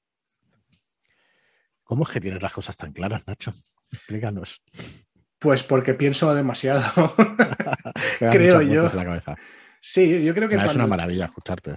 [1.83, 3.53] ¿Cómo es que tienes las cosas tan claras, Nacho?
[3.91, 4.61] Explícanos.
[5.39, 6.81] Pues porque pienso demasiado.
[8.19, 8.91] Creo yo.
[9.79, 10.55] Sí, yo creo que.
[10.55, 11.75] Es una maravilla escucharte.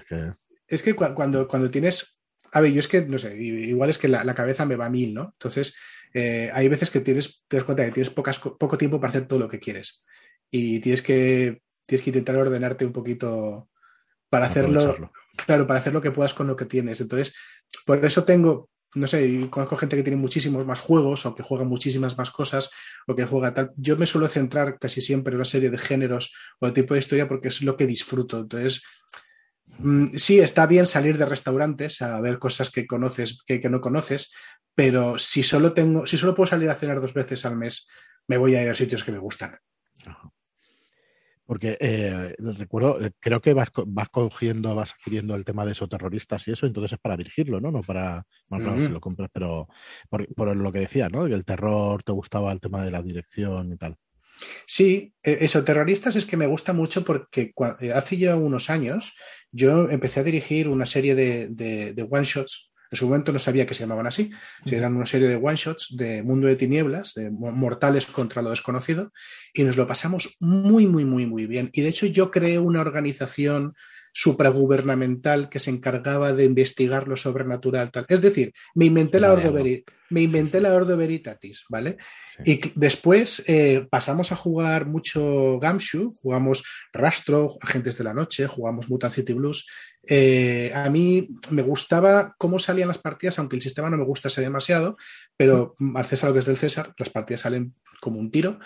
[0.66, 2.18] Es que, cuando, cuando tienes.
[2.52, 4.90] A ver, yo es que, no sé, igual es que la, cabeza me va a
[4.90, 5.30] mil, ¿no?
[5.34, 5.76] Entonces,
[6.12, 9.28] eh, hay veces que tienes, te das cuenta que tienes pocas, poco tiempo para hacer
[9.28, 10.04] todo lo que quieres.
[10.50, 13.68] Y tienes que, tienes que intentar ordenarte un poquito
[14.28, 15.10] para hacerlo.
[15.46, 17.00] Claro, para hacer lo que puedas con lo que tienes.
[17.00, 17.34] Entonces,
[17.84, 21.64] por eso tengo, no sé, conozco gente que tiene muchísimos más juegos o que juega
[21.64, 22.70] muchísimas más cosas
[23.06, 23.72] o que juega tal.
[23.76, 27.00] Yo me suelo centrar casi siempre en una serie de géneros o de tipo de
[27.00, 28.40] historia porque es lo que disfruto.
[28.40, 28.82] Entonces,
[29.78, 34.32] mm, sí, está bien salir de restaurantes a ver cosas que conoces, que, no conoces,
[34.74, 37.88] pero si solo tengo, si solo puedo salir a cenar dos veces al mes,
[38.28, 39.58] me voy a ir a sitios que me gustan.
[41.50, 45.88] Porque eh, recuerdo, eh, creo que vas, vas cogiendo, vas adquiriendo el tema de esos
[45.88, 47.72] terroristas y eso, entonces es para dirigirlo, ¿no?
[47.72, 49.66] No para, bueno, si lo compras, pero
[50.08, 51.26] por, lo que decía, ¿no?
[51.26, 53.96] Que el terror te gustaba el tema de la dirección y tal.
[54.64, 59.16] Sí, e, eso, terroristas es que me gusta mucho porque eh, hace ya unos años
[59.50, 63.74] yo empecé a dirigir una serie de, de one-shots en su momento no sabía que
[63.74, 64.30] se llamaban así.
[64.66, 69.12] Eran una serie de one-shots de mundo de tinieblas, de mortales contra lo desconocido,
[69.54, 71.70] y nos lo pasamos muy, muy, muy, muy bien.
[71.72, 73.74] Y de hecho yo creé una organización
[74.12, 77.90] supragubernamental que se encargaba de investigar lo sobrenatural.
[77.90, 78.06] Tal.
[78.08, 79.52] Es decir, me inventé la Ordo,
[80.10, 81.96] me inventé la Ordo Veritatis, ¿vale?
[82.44, 88.88] Y después eh, pasamos a jugar mucho Gamshu, jugamos Rastro, Agentes de la Noche, jugamos
[88.88, 89.66] Mutant City Blues.
[90.06, 94.40] Eh, a mí me gustaba cómo salían las partidas, aunque el sistema no me gustase
[94.40, 94.96] demasiado,
[95.36, 98.58] pero al César lo que es del César, las partidas salen como un tiro.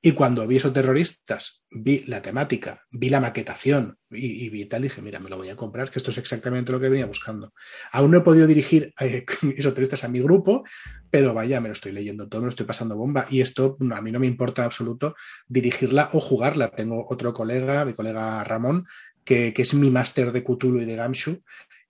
[0.00, 5.02] Y cuando vi esos terroristas, vi la temática, vi la maquetación y, vi tal, dije,
[5.02, 7.52] mira, me lo voy a comprar, que esto es exactamente lo que venía buscando.
[7.90, 10.62] Aún no he podido dirigir eh, esos terroristas a mi grupo,
[11.10, 13.26] pero vaya, me lo estoy leyendo todo, me lo estoy pasando bomba.
[13.28, 15.16] Y esto a mí no me importa absoluto
[15.48, 16.70] dirigirla o jugarla.
[16.70, 18.86] Tengo otro colega, mi colega Ramón,
[19.24, 21.42] que, que, es mi máster de Cthulhu y de Gamshu,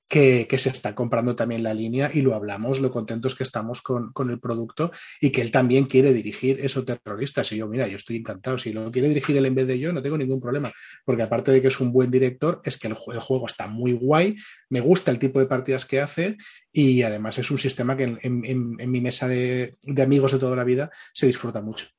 [0.09, 4.13] que, se está comprando también la línea y lo hablamos, lo contentos que estamos con,
[4.31, 4.91] el producto
[5.21, 7.53] y que él también quiere dirigir esos terroristas.
[7.53, 8.59] Y yo, mira, yo estoy encantado.
[8.59, 10.73] Si lo quiere dirigir él en vez de yo, no tengo ningún problema.
[11.05, 14.37] Porque aparte de que es un buen director, es que el, juego está muy guay,
[14.71, 16.37] me gusta el tipo de partidas que hace
[16.73, 20.91] y además es un sistema que en, mi mesa de amigos de toda la vida
[21.13, 21.98] se disfruta mucho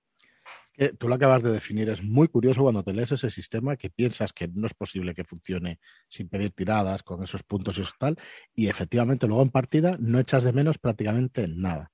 [1.00, 1.90] tú lo acabas de definir.
[1.90, 5.24] Es muy curioso cuando te lees ese sistema que piensas que no es posible que
[5.26, 8.18] funcione sin pedir tiradas, con esos puntos y eso tal,
[8.56, 11.92] y efectivamente luego en partida no echas de menos prácticamente nada.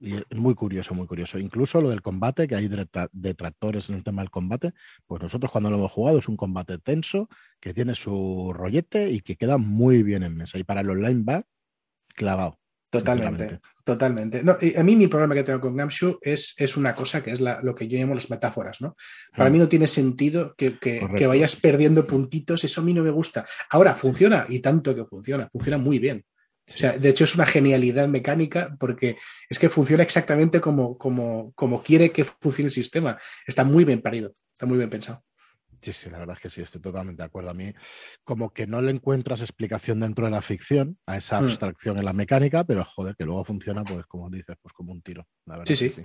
[0.00, 1.38] Y es muy curioso, muy curioso.
[1.38, 2.68] Incluso lo del combate, que hay
[3.12, 4.72] detractores en el tema del combate,
[5.06, 7.28] pues nosotros cuando lo hemos jugado es un combate tenso,
[7.60, 10.58] que tiene su rollete y que queda muy bien en mesa.
[10.58, 11.44] Y para el online va
[12.16, 12.61] clavado.
[12.92, 14.42] Totalmente, totalmente.
[14.44, 17.40] No, a mí mi problema que tengo con Gamshu es, es una cosa que es
[17.40, 18.96] lo que yo llamo las metáforas, ¿no?
[19.34, 23.46] Para mí no tiene sentido que, vayas perdiendo puntitos, eso a mí no me gusta.
[23.70, 26.22] Ahora, funciona y tanto que funciona, funciona muy bien.
[26.68, 29.16] O sea, de hecho es una genialidad mecánica porque
[29.48, 33.18] es que funciona exactamente como, como, como quiere que funcione el sistema.
[33.46, 35.24] Está muy bien parido, está muy bien pensado.
[35.82, 37.50] Sí, sí, la verdad es que sí, estoy totalmente de acuerdo.
[37.50, 37.72] A mí,
[38.22, 41.44] como que no le encuentras explicación dentro de la ficción a esa mm.
[41.44, 45.02] abstracción en la mecánica, pero joder, que luego funciona, pues como dices, pues como un
[45.02, 45.26] tiro.
[45.64, 46.02] sí, sí.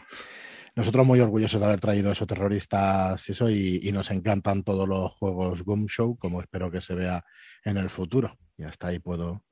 [0.76, 5.12] Nosotros muy orgullosos de haber traído esos terroristas y eso, y, nos encantan todos los
[5.14, 7.24] juegos Boom Show, como espero que se vea
[7.64, 8.38] en el futuro.
[8.58, 9.44] Y hasta ahí puedo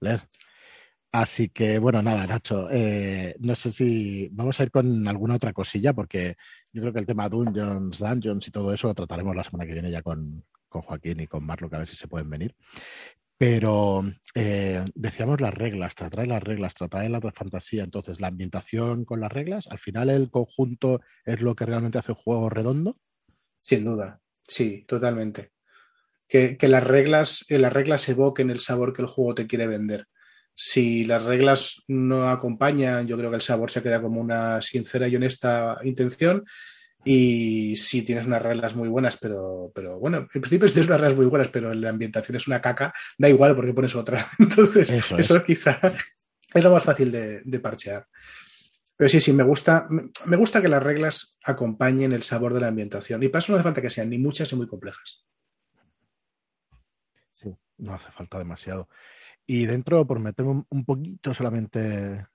[0.00, 0.28] leer.
[1.10, 5.54] Así que, bueno, nada, Nacho, eh, no sé si vamos a ir con alguna otra
[5.54, 6.36] cosilla, porque
[6.70, 9.72] yo creo que el tema Dungeons, Dungeons y todo eso lo trataremos la semana que
[9.72, 12.54] viene ya con, Joaquín y con Marlo, a ver si se pueden venir.
[13.38, 17.84] Pero eh, decíamos las reglas, tratar las reglas, tratar la fantasía.
[17.84, 22.12] Entonces, la ambientación con las reglas, al final el conjunto es lo que realmente hace
[22.12, 22.96] un juego redondo.
[23.62, 25.52] Sin duda, sí, totalmente.
[26.28, 30.06] Que, que las reglas, las reglas evoquen el sabor que el juego te quiere vender
[30.60, 35.06] si las reglas no acompañan, yo creo que el sabor se queda como una sincera
[35.06, 36.44] y honesta intención.
[37.04, 41.00] Y si tienes unas reglas muy buenas, pero, pero bueno, en principio si tienes unas
[41.00, 44.26] reglas muy buenas, pero la ambientación es una caca, da igual porque pones otra.
[44.40, 45.94] Entonces, eso, quizá
[46.52, 48.08] es lo más fácil de, parchear.
[48.96, 49.86] Pero sí, sí, me gusta,
[50.26, 53.22] me gusta que las reglas acompañen el sabor de la ambientación.
[53.22, 55.24] Y para eso no hace falta que sean ni muchas ni muy complejas.
[57.40, 58.88] Sí, no hace falta demasiado.
[59.50, 62.26] Y dentro, por meterme un poquito solamente,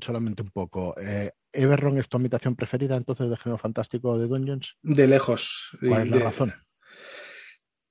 [0.00, 4.76] solamente un poco, eh, ¿Everron es tu habitación preferida entonces de género fantástico de Dungeons?
[4.80, 5.76] De lejos.
[5.80, 6.52] ¿Cuál es la razón?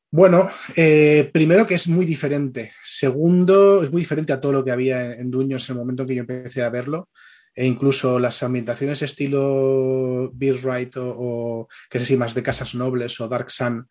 [0.09, 2.71] Bueno, eh, primero que es muy diferente.
[2.81, 6.07] Segundo, es muy diferente a todo lo que había en, Dungeons en el momento en
[6.07, 7.09] que yo empecé a verlo.
[7.53, 12.73] E incluso las ambientaciones estilo Bill Wright o, o, que es así, más de Casas
[12.73, 13.85] Nobles o Dark Sun,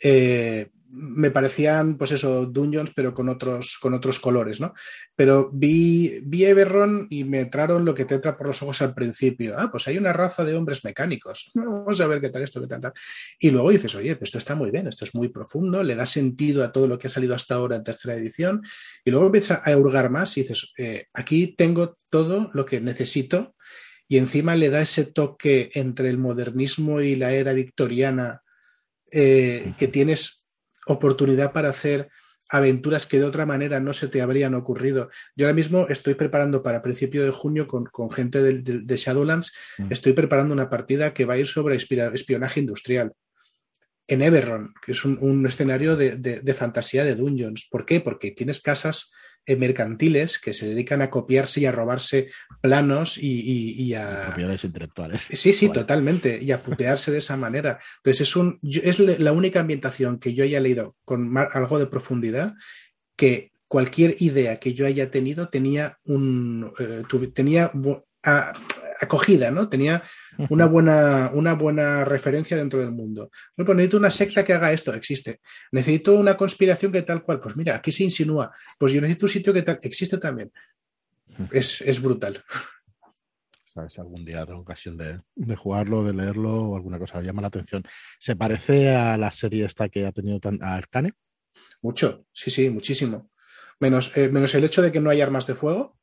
[0.00, 4.72] eh, me parecían, pues eso, dungeons, pero con otros, con otros colores, ¿no?
[5.14, 8.94] Pero vi, vi Everron y me entraron lo que te entra por los ojos al
[8.94, 9.56] principio.
[9.58, 11.50] Ah, pues hay una raza de hombres mecánicos.
[11.54, 12.92] Vamos a ver qué tal esto, qué tal, tal.
[13.38, 16.06] Y luego dices, oye, pues esto está muy bien, esto es muy profundo, le da
[16.06, 18.62] sentido a todo lo que ha salido hasta ahora en tercera edición.
[19.04, 23.54] Y luego empiezas a hurgar más y dices, eh, aquí tengo todo lo que necesito.
[24.08, 28.42] Y encima le da ese toque entre el modernismo y la era victoriana
[29.10, 30.45] eh, que tienes
[30.86, 32.08] oportunidad para hacer
[32.48, 35.10] aventuras que de otra manera no se te habrían ocurrido.
[35.34, 39.92] Yo ahora mismo estoy preparando para principio de junio con, gente de, Shadowlands, mm.
[39.92, 43.12] estoy preparando una partida que va a ir sobre espionaje industrial
[44.08, 47.66] en Everron, que es un, escenario de, de, fantasía de dungeons.
[47.68, 48.00] ¿Por qué?
[48.00, 49.12] Porque tienes casas
[49.54, 52.30] mercantiles que se dedican a copiarse y a robarse
[52.60, 54.26] planos y, a...
[54.26, 55.28] Propiedades intelectuales.
[55.30, 56.42] Sí, sí, totalmente.
[56.42, 57.78] Y a putearse de esa manera.
[57.98, 62.54] Entonces es, un, es la única ambientación que yo haya leído con algo de profundidad
[63.14, 67.02] que cualquier idea que yo haya tenido tenía un eh,
[67.34, 67.70] tenía
[69.00, 69.68] acogida, ¿no?
[69.68, 70.02] Tenía
[70.50, 73.30] una buena, una buena referencia dentro del mundo.
[73.56, 75.40] Bueno, pues necesito una secta que haga esto, existe.
[75.72, 78.52] Necesito una conspiración que tal cual, pues mira, aquí se insinúa.
[78.78, 80.52] Pues yo necesito un sitio que tal, existe también.
[81.50, 82.42] Es, es brutal.
[83.64, 83.98] ¿Sabes?
[83.98, 85.20] Algún día tengo ocasión de,
[85.56, 87.82] jugarlo, de leerlo o alguna cosa llama la atención.
[88.18, 91.12] ¿Se parece a la serie esta que ha tenido tan, a Arcane?
[91.82, 93.30] Mucho, sí, sí, muchísimo.
[93.78, 95.98] Menos, eh, menos el hecho de que no hay armas de fuego.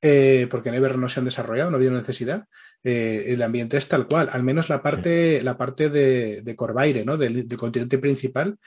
[0.00, 2.46] Eh, porque en Ever no se han desarrollado, no ha habido necesidad.
[2.84, 7.04] Eh, el ambiente es tal cual, al menos la parte, la parte de, de Corvaire,
[7.04, 7.16] ¿no?
[7.16, 8.58] del, continente principal,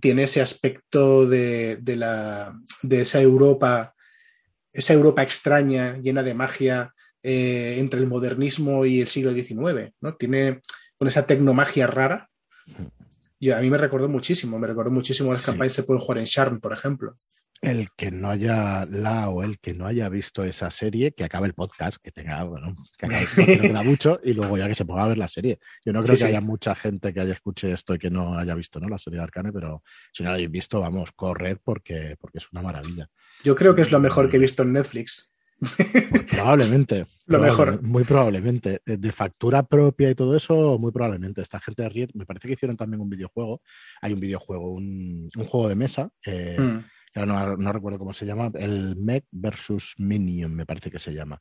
[0.00, 3.94] tiene ese aspecto de, la, de esa Europa,
[4.72, 10.14] esa Europa extraña, llena de magia, eh, entre el modernismo y el siglo XIX, ¿no?
[10.14, 10.60] Tiene
[10.96, 12.30] con esa tecnomagia rara.
[13.40, 16.18] Y a mí me recordó muchísimo, me recordó muchísimo las campañas que se pueden jugar
[16.18, 17.16] en Charm, por ejemplo
[17.60, 21.46] el que no haya la o el que no haya visto esa serie, que acabe
[21.46, 25.04] el podcast, que tenga, bueno, que acabe no mucho, y luego ya que se ponga
[25.04, 25.58] a ver la serie.
[25.84, 28.54] Yo no creo que haya mucha gente que haya escuchado esto y que no haya
[28.54, 28.88] visto ¿no?
[28.88, 32.46] la serie de Arcane, pero si no la habéis visto, vamos, corred porque, porque es
[32.52, 33.08] una maravilla.
[33.42, 35.32] Yo creo que es lo mejor que he visto en Netflix.
[35.58, 37.06] Pues probablemente.
[37.26, 37.82] lo mejor.
[37.82, 38.80] Muy probablemente.
[38.84, 41.42] De factura propia y todo eso, muy probablemente.
[41.42, 43.60] Esta gente de Riot, me parece que hicieron también un videojuego.
[44.00, 46.10] Hay un videojuego, un, juego de mesa.
[46.24, 51.12] Eh, mm no, recuerdo cómo se llama, el Mech versus Minion, me parece que se
[51.12, 51.40] llama.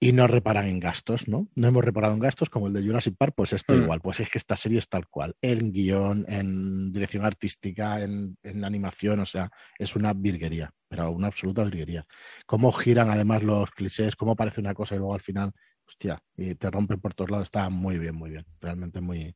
[0.00, 1.48] Y no reparan en gastos, ¿no?
[1.56, 3.82] No hemos reparado en gastos como el de Jurassic Park, pues esto mm.
[3.82, 4.00] igual.
[4.00, 5.34] Pues es que esta serie es tal cual.
[5.42, 11.64] En guion, en dirección artística, en, animación, o sea, es una virguería, pero una absoluta
[11.64, 12.06] virguería.
[12.46, 15.50] Cómo giran además los clichés, cómo parece una cosa y luego al final,
[15.84, 17.46] hostia, y te rompen por todos lados.
[17.46, 18.46] Está muy bien, muy bien.
[18.60, 19.34] Realmente muy,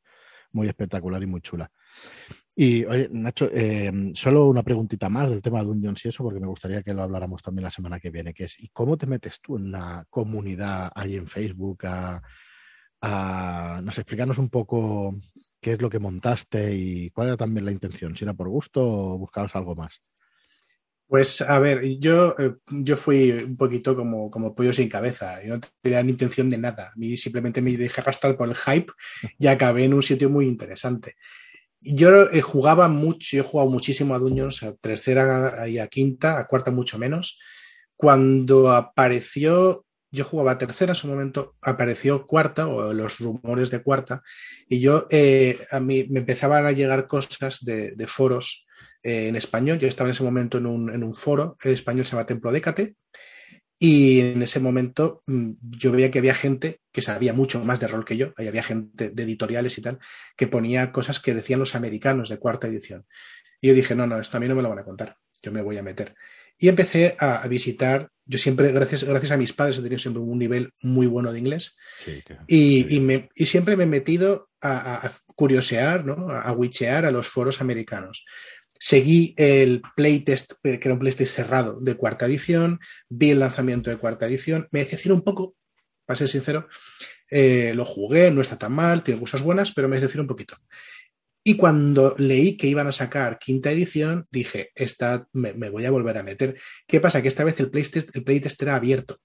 [0.53, 1.71] muy espectacular y muy chula.
[2.55, 6.41] Y oye, Nacho, eh, solo una preguntita más del tema de Dungeons y eso, porque
[6.41, 9.07] me gustaría que lo habláramos también la semana que viene, que es, ¿y cómo te
[9.07, 11.87] metes tú en la comunidad ahí en Facebook?
[11.87, 12.23] A,
[13.01, 15.15] a, no sé, explícanos un poco
[15.61, 18.83] qué es lo que montaste y cuál era también la intención, si era por gusto
[18.85, 20.03] o buscabas algo más.
[21.13, 25.43] Pues a ver, yo, eh, yo fui un poquito como, como pollo sin cabeza.
[25.43, 26.95] Yo no tenía ni intención de nada.
[26.97, 28.91] Y simplemente me dejé arrastrar por el hype
[29.39, 31.17] y acabé en un sitio muy interesante.
[31.83, 36.39] Yo eh, jugaba mucho, yo he jugado muchísimo a Dungeons, a tercera y a quinta,
[36.39, 37.39] a cuarta mucho menos.
[37.95, 43.83] Cuando apareció, yo jugaba a tercera en su momento, apareció cuarta o los rumores de
[43.83, 44.23] cuarta,
[44.67, 48.67] y yo, eh, a mí me empezaban a llegar cosas de, de foros
[49.03, 49.79] eh, en español.
[49.79, 52.53] Yo estaba en ese momento en un, en un foro, en español se llama Templo
[52.53, 52.97] Décate,
[53.85, 57.89] y en ese momento mm, yo veía que había gente que sabía mucho más de
[57.89, 59.99] rol que yo, ahí había gente de editoriales y tal,
[60.37, 63.07] que ponía cosas que decían los americanos de cuarta edición.
[63.61, 65.51] Y yo dije, no, no, esto a mí no me lo van a contar, yo
[65.51, 66.15] me voy a meter.
[66.59, 70.39] Y empecé a, visitar, yo siempre, gracias, gracias a mis padres, he tenido siempre un
[70.39, 71.77] nivel muy bueno de inglés.
[72.47, 76.31] y, me, y, siempre me he metido a, a curiosear, ¿no?
[76.31, 78.25] a wichear a los foros americanos.
[78.85, 83.97] Seguí el playtest, que era un playtest cerrado de cuarta edición, vi el lanzamiento de
[83.97, 85.55] cuarta edición, me decepcionó un poco,
[86.05, 86.67] para ser sincero,
[87.31, 90.57] eh, lo jugué, no está tan mal, tiene cosas buenas, pero me decepcionó un poquito.
[91.45, 96.19] Y cuando leí que iban a sacar quinta edición, dije, esta me, voy a volver
[96.19, 96.59] a meter.
[96.89, 97.23] ¿Qué pasa?
[97.23, 99.19] Que esta vez el playtest, el playtest era abierto.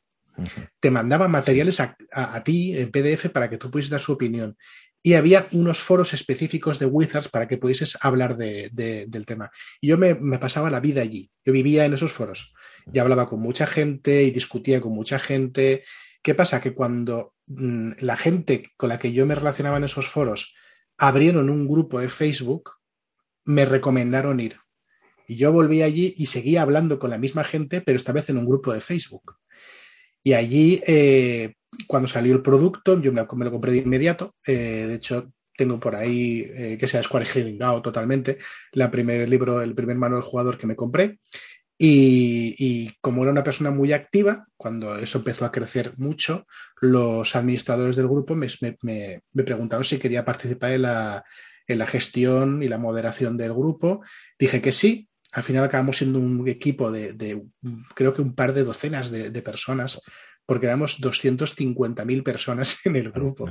[0.80, 4.56] Te mandaban materiales a, a, ti en PDF para que tú pudieses dar su opinión
[5.03, 9.51] y había unos foros específicos de Wizards para que pudieses hablar del tema.
[9.79, 12.53] Y yo me, pasaba la vida allí, yo vivía en esos foros
[12.91, 15.83] y hablaba con mucha gente y discutía con mucha gente.
[16.21, 16.62] ¿Qué pasa?
[16.62, 20.55] Que cuando mm, la gente con la que yo me relacionaba en esos foros
[20.97, 22.71] abrieron un grupo de Facebook,
[23.45, 24.57] me recomendaron ir.
[25.27, 28.38] Y yo volví allí y seguía hablando con la misma gente, pero esta vez en
[28.38, 29.38] un grupo de Facebook.
[30.28, 31.54] Y allí eh,
[31.88, 34.36] cuando salió el producto, yo me, lo compré de inmediato.
[34.46, 38.38] Eh, de hecho, tengo por ahí eh, que sea Square Out totalmente,
[38.74, 41.20] la primer libro, el primer manual jugador que me compré.
[41.78, 46.46] Y, como era una persona muy activa, cuando eso empezó a crecer mucho,
[46.82, 48.50] los administradores del grupo me,
[49.46, 51.24] preguntaron si quería participar en la,
[51.68, 54.02] en la, gestión y la moderación del grupo.
[54.38, 55.08] Dije que sí.
[55.32, 57.44] Al final acabamos siendo un equipo de,
[57.94, 60.02] creo que un par de docenas de, de personas
[60.48, 63.48] porque éramos 250.000 personas en el grupo.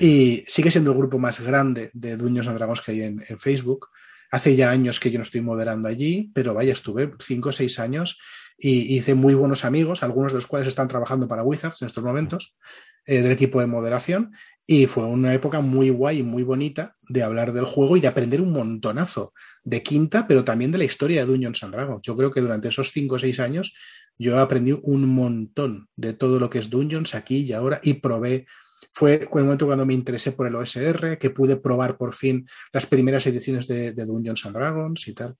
[0.00, 3.88] y sigue siendo el grupo más grande de Dueños and Dragons que hay en, Facebook.
[4.32, 7.78] Hace ya años que yo no estoy moderando allí, pero vaya, estuve 5 o 6
[7.78, 8.18] años
[8.58, 12.02] y hice muy buenos amigos, algunos de los cuales están trabajando para Wizards en estos
[12.02, 12.56] momentos,
[13.04, 14.32] eh, del equipo de moderación.
[14.66, 18.08] Y fue una época muy guay y muy bonita de hablar del juego y de
[18.08, 19.32] aprender un montonazo
[19.66, 22.00] de quinta, pero también de la historia de Dungeons and Dragons.
[22.02, 23.74] Yo creo que durante esos 5 o 6 años
[24.16, 28.46] yo aprendí un montón de todo lo que es Dungeons aquí y ahora y probé.
[28.92, 32.86] Fue el momento cuando me interesé por el OSR, que pude probar por fin las
[32.86, 35.34] primeras ediciones de, Dungeons and Dragons y tal.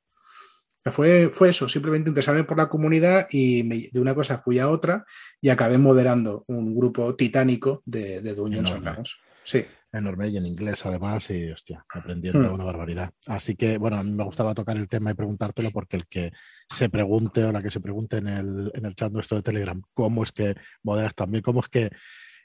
[0.87, 5.05] Fue, fue eso, simplemente interesarme por la comunidad y de una cosa fui a otra
[5.41, 9.17] y acabé moderando un grupo titánico de, de Dungeons and Dragons.
[9.45, 9.65] Sí
[9.99, 12.55] enorme y en inglés además y hostia, aprendiendo hmm.
[12.55, 13.11] una barbaridad.
[13.27, 16.33] Así que bueno, a mí me gustaba tocar el tema y preguntártelo porque el que
[16.69, 19.81] se pregunte o la que se pregunte en el, en el chat nuestro de Telegram
[19.95, 21.91] cómo es que moderas también, cómo es que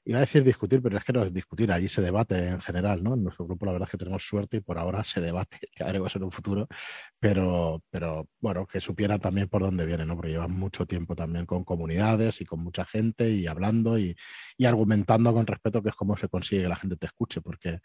[0.05, 3.03] iba a decir discutir, pero es que no es discutir, allí se debate en general,
[3.03, 3.13] ¿no?
[3.13, 5.83] En nuestro grupo la verdad es que tenemos suerte y por ahora se debate, que
[5.83, 6.67] haremos en un futuro,
[7.19, 10.15] pero, pero bueno, que supiera también por dónde viene, ¿no?
[10.15, 14.15] Porque llevan mucho tiempo también con comunidades y con mucha gente y hablando y
[14.65, 17.79] argumentando con respeto, que es cómo se consigue que la gente te escuche, porque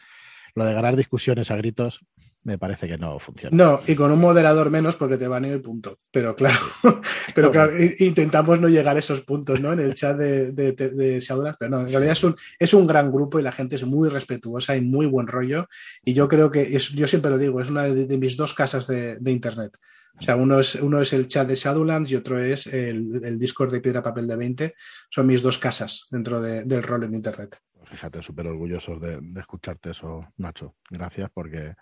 [0.54, 2.00] lo de ganar discusiones a gritos
[2.46, 3.56] me parece que no funciona.
[3.56, 5.98] No, y con un moderador menos porque te van en el punto.
[6.12, 6.60] Pero claro,
[7.34, 9.72] pero claro, intentamos no llegar a esos puntos, ¿no?
[9.72, 11.24] En el chat de, de, de
[11.58, 14.08] pero no, en realidad es un, es un gran grupo y la gente es muy
[14.08, 15.66] respetuosa y muy buen rollo.
[16.04, 18.86] Y yo creo que, es, yo siempre lo digo, es una de, mis dos casas
[18.86, 19.76] de, Internet.
[20.16, 23.40] O sea, uno es, uno es el chat de Shadowlands y otro es el, el
[23.40, 24.74] Discord de Piedra Papel de 20.
[25.10, 30.26] Son mis dos casas dentro del rol en Internet fíjate, súper orgullosos de, escucharte eso,
[30.36, 30.74] Nacho.
[30.90, 31.74] Gracias porque,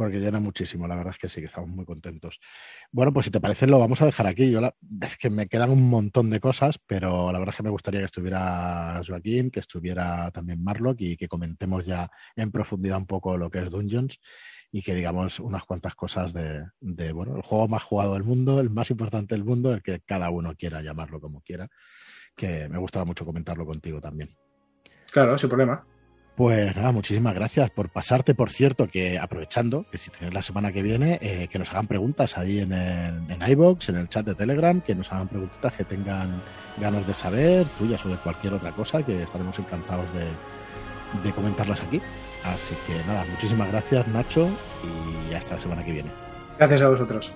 [0.00, 0.88] porque llena muchísimo.
[0.88, 2.40] La verdad es que sí, que estamos muy contentos.
[2.90, 4.50] Bueno, pues si te parece, lo vamos a dejar aquí.
[4.50, 4.62] Yo
[5.02, 8.00] es que me quedan un montón de cosas, pero la verdad es que me gustaría
[8.00, 13.36] que estuviera Joaquín, que estuviera también Marlock y que comentemos ya en profundidad un poco
[13.36, 14.18] lo que es Dungeons
[14.72, 18.70] y que digamos unas cuantas cosas de, bueno, el juego más jugado del mundo, el
[18.70, 21.68] más importante del mundo, el que cada uno quiera llamarlo como quiera,
[22.34, 24.34] que me gustará mucho comentarlo contigo también.
[25.12, 25.84] Claro, sin problema.
[26.40, 28.34] Pues nada, muchísimas gracias por pasarte.
[28.34, 31.86] Por cierto, que aprovechando, que si tenéis la semana que viene, eh, que nos hagan
[31.86, 35.70] preguntas ahí en, el, en iBox, en el chat de Telegram, que nos hagan preguntas
[35.74, 36.42] que tengan
[36.78, 40.28] ganas de saber, tuyas o de cualquier otra cosa, que estaremos encantados de,
[41.22, 42.00] de comentarlas aquí.
[42.42, 44.48] Así que nada, muchísimas gracias, Nacho,
[45.28, 46.10] y hasta la semana que viene.
[46.56, 47.30] Gracias a vosotros.